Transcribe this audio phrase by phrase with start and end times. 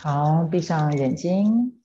[0.00, 1.82] 好，闭上眼睛，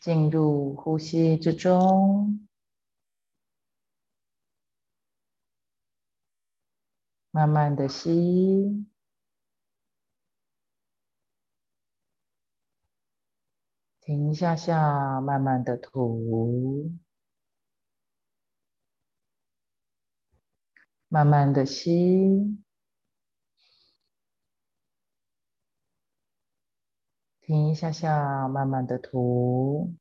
[0.00, 2.48] 进入呼吸之中，
[7.30, 8.86] 慢慢的吸，
[14.00, 16.90] 停一下下，慢慢的吐，
[21.08, 22.64] 慢慢的吸。
[27.48, 29.94] 停一下下，慢慢的涂，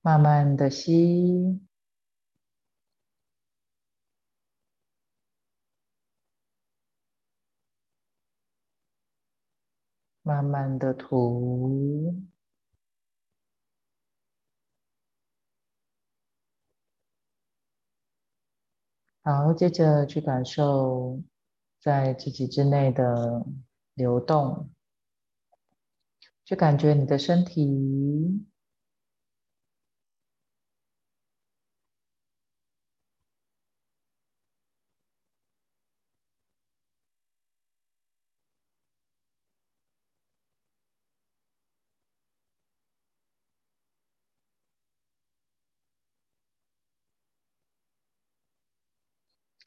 [0.00, 1.60] 慢慢的吸，
[10.22, 12.31] 慢慢的吐。
[19.24, 21.22] 好，接着去感受
[21.80, 23.46] 在自己之内的
[23.94, 24.68] 流动，
[26.44, 28.44] 去感觉你的身体。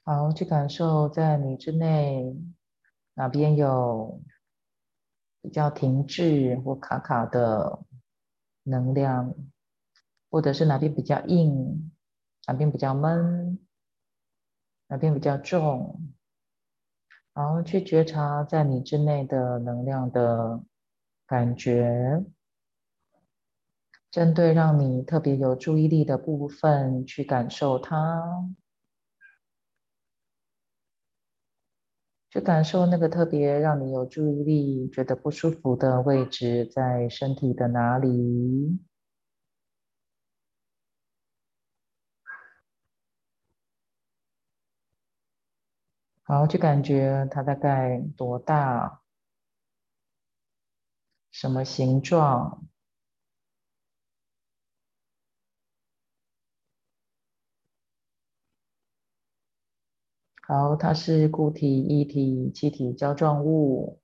[0.07, 2.35] 好，去感受在你之内
[3.15, 4.21] 哪边有
[5.41, 7.79] 比较停滞或卡卡的
[8.61, 9.33] 能量，
[10.29, 11.91] 或者是哪边比较硬，
[12.45, 13.57] 哪边比较闷，
[14.89, 16.13] 哪边比较重。
[17.33, 20.61] 好，去觉察在你之内的能量的
[21.25, 22.23] 感觉，
[24.11, 28.47] 针对让你特别有注意力的部分去感受它。
[32.35, 38.77] 去感受那个特别让你有注意力、觉得不舒服的位置在身体的哪里？
[46.23, 48.99] 好，去感觉它大概多大，
[51.31, 52.67] 什么形状？
[60.47, 63.99] 好，它是固体、液体、气体、胶状物。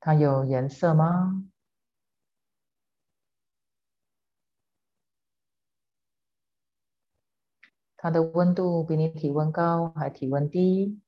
[0.00, 1.44] 它有颜色吗？
[7.96, 10.98] 它的温度比你体温高还体温低？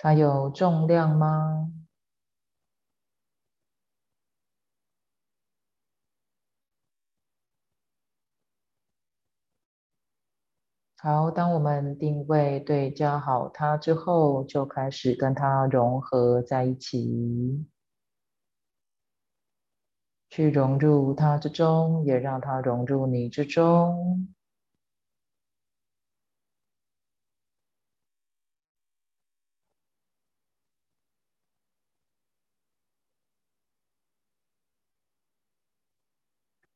[0.00, 1.72] 它有重量吗？
[11.00, 17.66] 好，当我们定位对焦好它之后，就开始跟它融合在一起，
[20.30, 24.28] 去融入它之中，也让它融入你之中。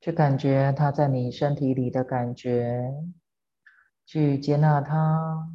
[0.02, 2.92] 去感觉它在你身体里的感觉，
[4.04, 5.48] 去接纳它，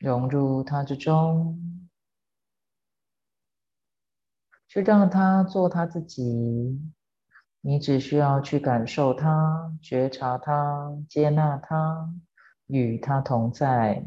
[0.00, 1.88] 融入它之中，
[4.66, 6.82] 去让它做它自己。
[7.60, 12.12] 你只需要去感受它，觉察它，接纳它，
[12.66, 14.04] 与它同在。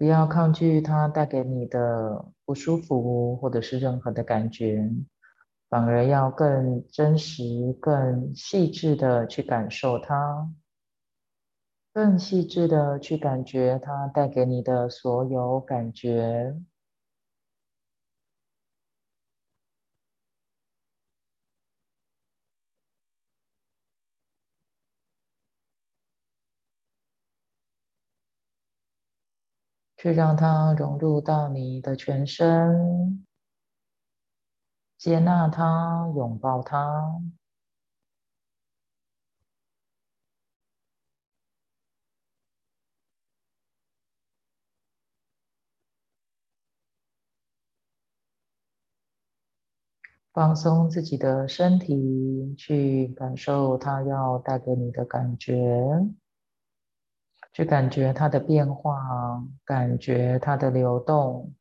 [0.00, 4.90] 不要抗拒它带给你的不舒服，或者是任何的感觉，
[5.68, 7.44] 反而要更真实、
[7.78, 10.48] 更细致的去感受它，
[11.92, 16.56] 更细致的去感觉它带给你的所有感觉。
[30.02, 33.22] 去让它融入到你的全身
[34.96, 37.20] 接纳它拥抱它。
[50.32, 55.52] 放松自己的身体去感受它要带给你的感觉。
[57.52, 61.52] 去感觉它的变化，感觉它的流动。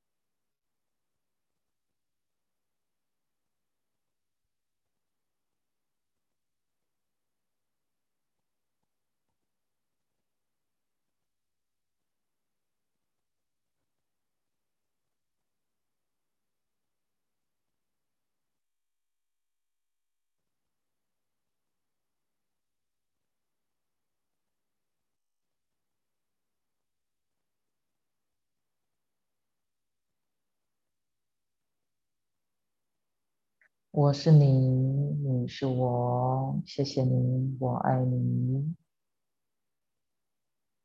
[34.00, 38.74] 我是你，你是我，谢谢你，我爱你。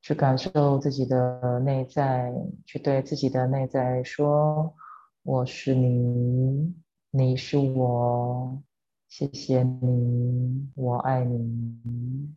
[0.03, 2.35] 去感受自己的内在，
[2.67, 4.75] 去对自己的内在说
[5.23, 6.75] ：“我是你，
[7.13, 8.61] 你是我，
[9.07, 12.35] 谢谢你，我爱你。”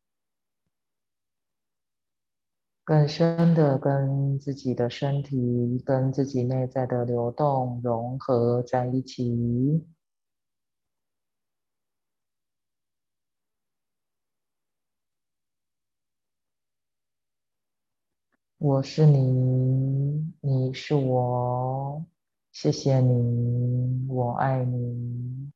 [2.86, 9.84] 更深的跟自己的身体、跟自己内在的流动融合在一起。
[18.60, 22.04] 我是你，你是我，
[22.52, 25.52] 谢谢你，我爱你。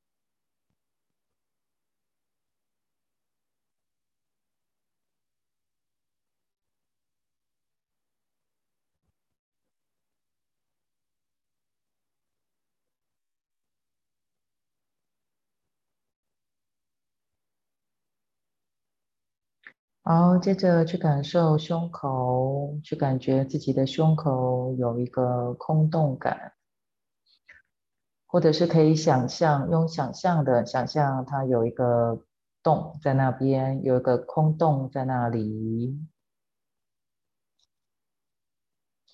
[20.03, 26.53] 好，接着去感受胸口，去感觉自己的胸口有一个空洞感，
[28.25, 32.25] 或者是可以想象，用想象的想象它有一个
[32.63, 36.00] 洞在那边，有一个空洞在那里，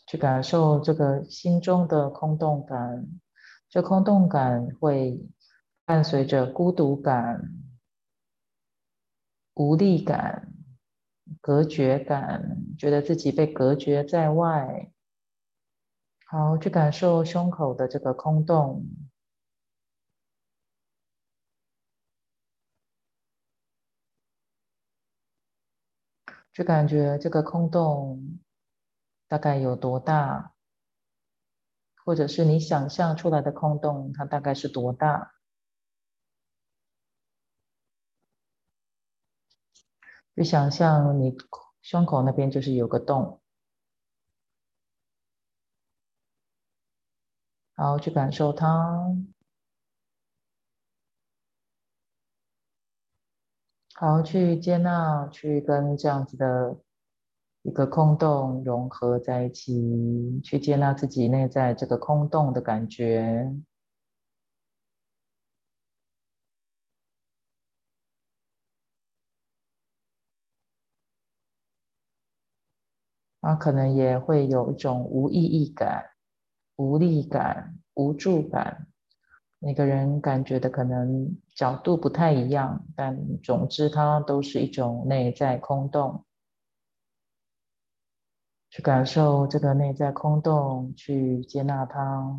[0.06, 3.06] 去感受这个心中的空洞感，
[3.68, 5.22] 这空洞感会
[5.84, 7.42] 伴随着孤独感、
[9.56, 10.54] 无力感。
[11.41, 14.91] 隔绝感，觉得自己被隔绝在外。
[16.25, 18.85] 好，去感受胸口的这个空洞，
[26.51, 28.39] 去感觉这个空洞
[29.29, 30.53] 大概有多大，
[32.03, 35.37] 或者是你想象出来的空洞，它大概是多大？
[40.38, 41.36] 就想象你
[41.81, 43.42] 胸口那边就是有个洞，
[47.74, 49.18] 好，去感受它，
[53.95, 56.78] 好，去接纳，去跟这样子的
[57.63, 63.51] 一个空洞融合在一起，去接纳自己内在这个空洞的感觉。
[73.48, 76.04] 啊，可能也会有一种无意义感、
[76.75, 78.89] 无力感、无助感。
[79.60, 86.25] 每个人感觉的可能角度不太一样，但总之它都是一种内在空洞。
[88.70, 92.38] 去感受这个内在空洞，去接纳它，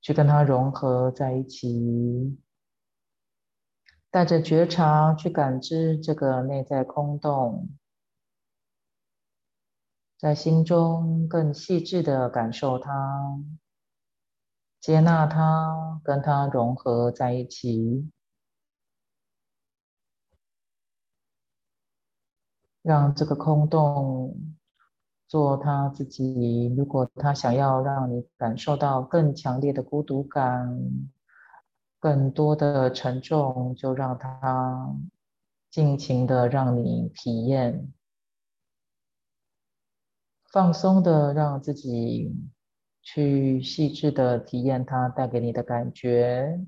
[0.00, 2.36] 去跟它融合在一起，
[4.10, 7.68] 带着觉察去感知这个内在空洞。
[10.24, 12.90] 在心中更细致的感受它，
[14.80, 18.10] 接纳它，跟它融合在一起，
[22.80, 24.34] 让这个空洞
[25.28, 26.74] 做他自己。
[26.74, 30.74] 如果他想要让你感受到更强烈的孤独感、
[32.00, 34.96] 更多的沉重，就让他
[35.70, 37.92] 尽情的让你体验。
[40.54, 42.32] 放松的，让自己
[43.02, 46.64] 去细致的体验它带给你的感觉，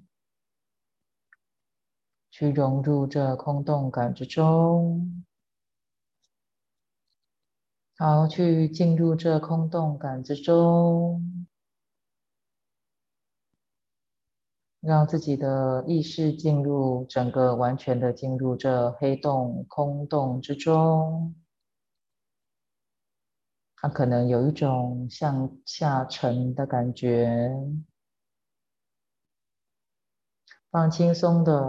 [2.29, 5.25] 去融入这空洞感之中，
[7.97, 11.47] 好，去进入这空洞感之中，
[14.81, 21.37] 让自己的意识进入整个完全的进入这黑洞空洞之中。
[23.77, 27.53] 它可能有一种向下沉的感觉，
[30.71, 31.63] 放轻松的，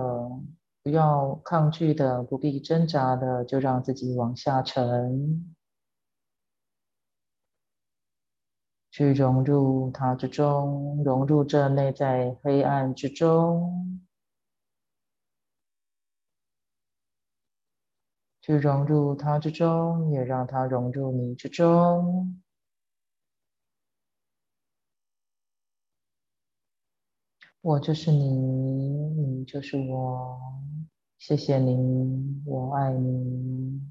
[0.83, 5.53] 不要抗拒的，不必挣扎的，就让自己往下沉，
[8.89, 14.01] 去融入它之中，融入这内在黑暗之中，
[18.47, 22.41] 去融入它之中，也让它融入你之中。
[27.59, 30.39] 我就是你，你就是我。
[31.17, 33.81] 谢谢你，我爱你。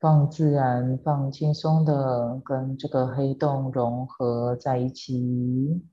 [0.00, 5.84] 放自然、放轻松的，跟这个黑洞融合在一起，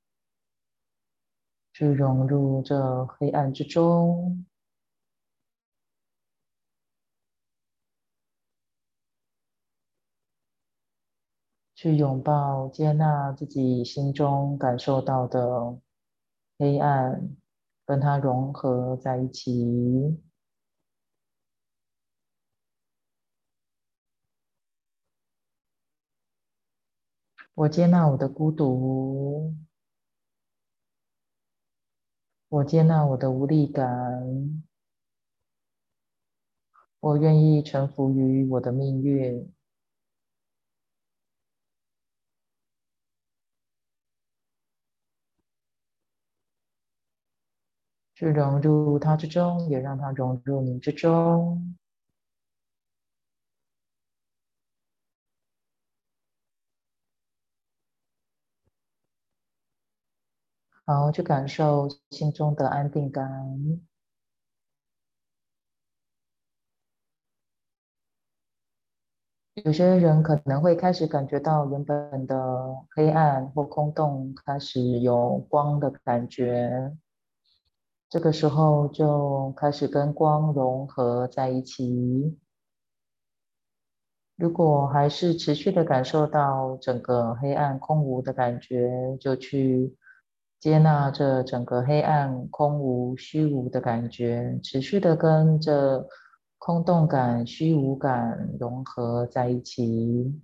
[1.74, 4.46] 去融入这黑暗之中。
[11.86, 15.80] 去拥抱、接纳自己心中感受到的
[16.58, 17.38] 黑暗，
[17.86, 20.20] 跟它融合在一起。
[27.54, 29.54] 我接纳我的孤独，
[32.50, 34.66] 我接纳我的无力感，
[37.00, 39.54] 我愿意臣服于我的命运。
[48.16, 51.76] 去融入它之中，也让它融入你之中。
[60.86, 63.26] 好，去感受心中的安定感。
[69.56, 72.36] 有些人可能会开始感觉到原本的
[72.96, 76.96] 黑暗或空洞开始有光的感觉。
[78.16, 82.40] 这个时候就开始跟光融合在一起。
[84.38, 89.98] 如果还是持续的感受到整个黑暗空无的感觉，就去
[90.62, 96.08] 接纳这整个黑暗空无虚无的感觉，持续的跟这
[96.58, 100.42] 空洞感、虚无感融合在一起。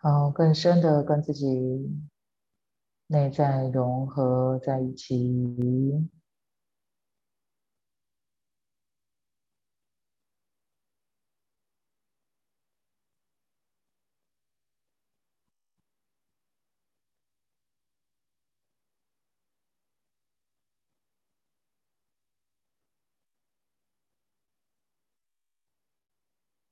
[0.00, 1.46] 好，更深的跟自己
[3.10, 6.08] 内在融合在一起，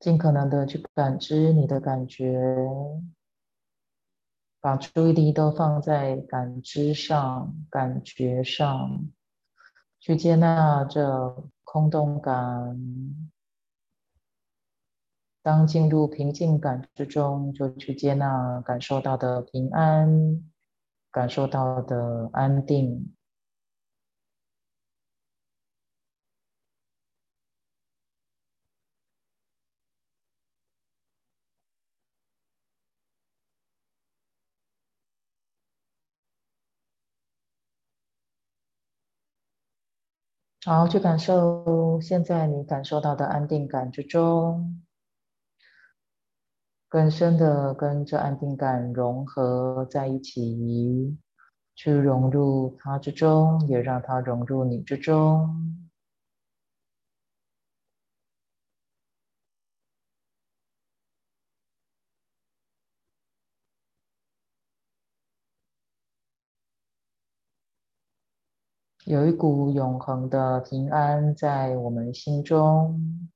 [0.00, 2.38] 尽可能的去感知你的感觉。
[4.66, 9.06] 把注意力都放在感知上、感觉上，
[10.00, 12.76] 去接纳这空洞感。
[15.40, 20.42] 当进入平静感之中，就去接纳感受到的平安，
[21.12, 23.14] 感受到的安定。
[40.66, 44.82] 好，去感受现在你感受到的安定感之中，
[46.88, 51.16] 更深的跟这安定感融合在一起，
[51.76, 55.85] 去融入它之中，也让它融入你之中。
[69.06, 73.30] 有一股永恒的平安在我们心中，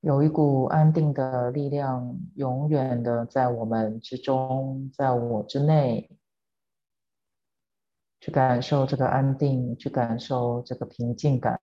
[0.00, 6.10] 有一股安定的力量，永远的在我们之中，在我之内，
[8.20, 11.58] 去感受这个安定，去感受这个平静感，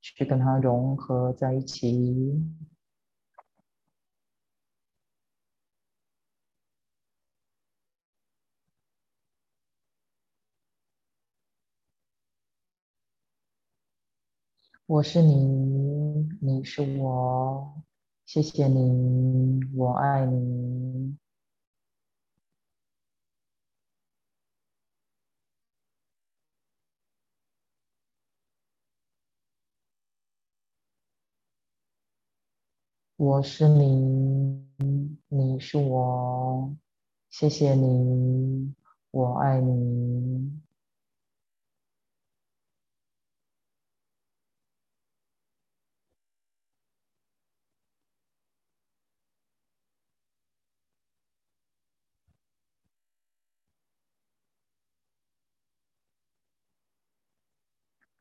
[0.00, 2.42] 去跟它融合在一起。
[14.86, 17.82] 我是你，你是我，
[18.26, 21.16] 谢谢你，我爱你。
[33.16, 34.68] 我是你，
[35.28, 36.76] 你是我，
[37.30, 38.74] 谢谢你，
[39.12, 40.03] 我爱你。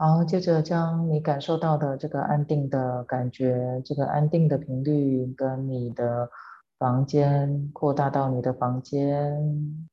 [0.06, 6.30] 好，接着将你感受到的这个安定的感觉，这个安定的频率，跟你的
[6.78, 9.88] 房间扩大到你的房间，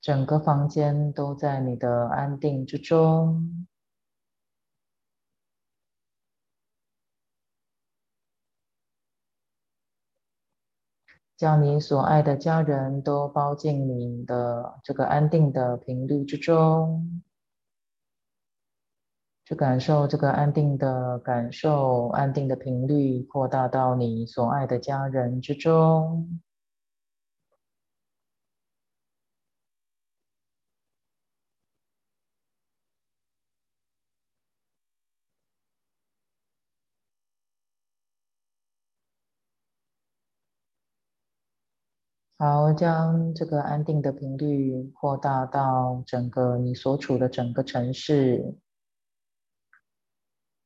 [0.00, 3.68] 整个房间都在你的安定之中。
[11.38, 17.22] 将你所爱的家人都包进你的这个安定的频率之中，
[19.44, 26.40] 去感受这个安定的感受，安定的频率扩大到你所爱的家人之中。
[42.40, 48.56] 好，将这个安定的频率扩大到整个你所处的整个城市，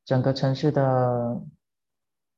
[0.04, 1.42] 整个城市的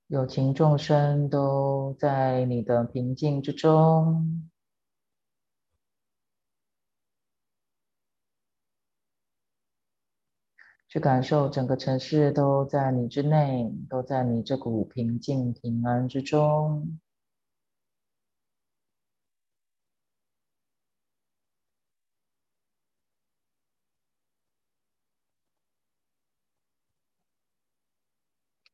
[0.07, 4.49] 有情众生都在你的平静之中，
[10.87, 17.01] 去感受整个城市都在你之内，都在你这股平静平安之中。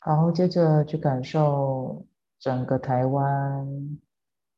[0.03, 2.07] 好，接着去感受
[2.39, 3.99] 整个台湾，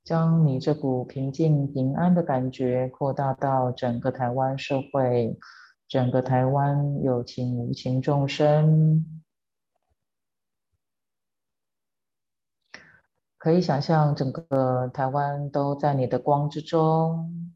[0.05, 5.37] 将你这股平静平安的感觉扩大到整个台湾社会，
[5.89, 9.05] 整个台湾有情无情众生，
[13.37, 17.53] 可以想象整个台湾都在你的光之中。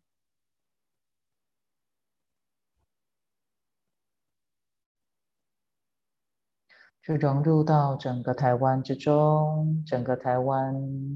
[7.07, 10.75] 是融入到整个台湾之中，整个台湾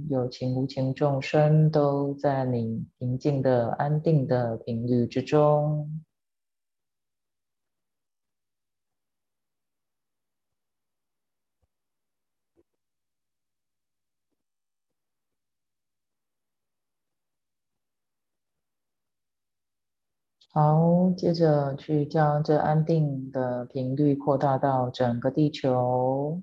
[0.09, 5.91] 有情无情众生都在你平静的、安定的频率之中。
[20.53, 26.43] 好，接着去将这安定的频率扩大到整个地球，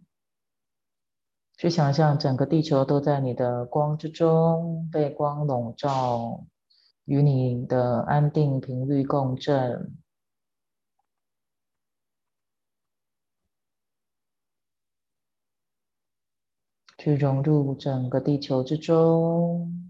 [1.58, 6.46] 去想象整个地球都在你的光之中，被光笼罩，
[7.04, 9.98] 与你的安定频率共振，
[16.98, 19.87] 去融入整个地球之中。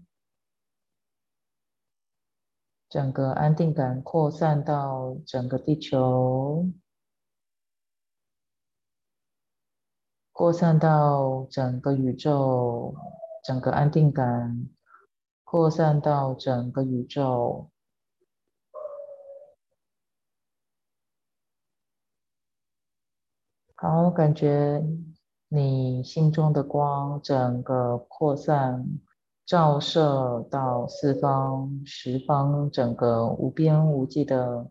[2.88, 6.66] 整个安定感扩散到整个地球，
[10.32, 12.94] 扩散到整个宇宙，
[13.44, 14.70] 整个安定感
[15.44, 17.70] 扩散到整个宇宙。
[23.74, 24.82] 好，我感觉
[25.48, 28.98] 你心中的光整个扩散。
[29.48, 34.70] 照射到四方、十方，整个无边无际的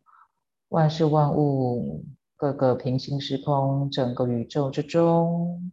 [0.67, 5.71] 万事万物，各个平行时空，整个宇宙之中，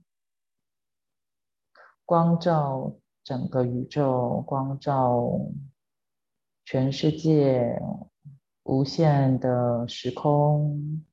[2.07, 5.39] 光照整个宇宙，光照
[6.65, 7.79] 全世界，
[8.63, 11.05] 无限的时空。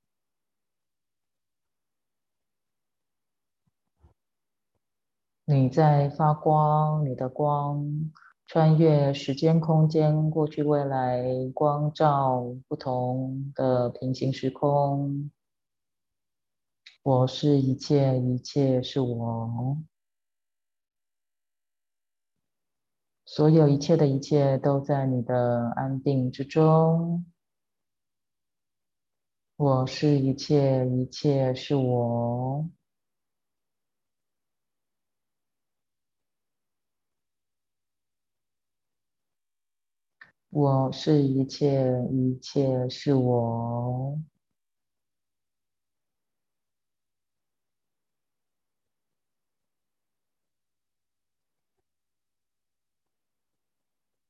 [5.52, 7.86] 你在发光，你的光
[8.46, 15.30] 穿越时间、空间、过去、未来，光照不同的平行时空。
[17.04, 19.78] 我是一切，一切是我，
[23.26, 27.26] 所有一切的一切都在你的安定之中。
[29.58, 32.70] 我是一切，一切是我。
[40.52, 44.20] 我是一切，一切是我。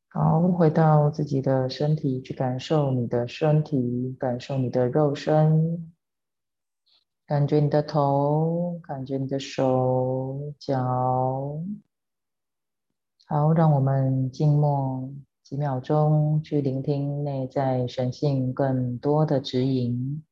[0.10, 5.92] 好，回到自己的身体，去感受你的身体，感受你的肉身，
[7.26, 11.64] 感觉你的头，感觉你的手脚。
[13.26, 15.12] 好，让我们静默
[15.52, 20.24] 几秒钟，去聆听内在神性更多的指引。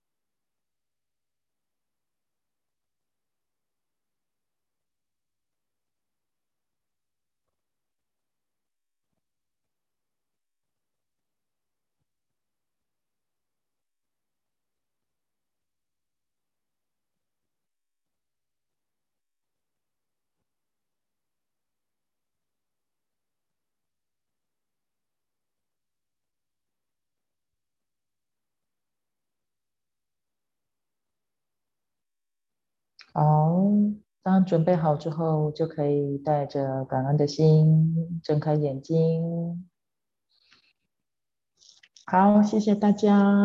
[33.19, 33.53] 好，
[34.23, 39.67] 当准备好之后，就可以带着感恩的心睁开眼睛。
[42.05, 43.43] 好，谢谢大家。